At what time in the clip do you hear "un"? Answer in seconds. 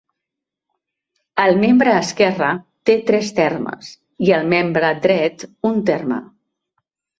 5.73-5.81